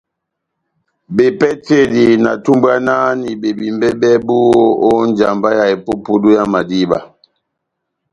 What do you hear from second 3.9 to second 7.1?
bɛbu ó njamba ya epupudu yá madíba.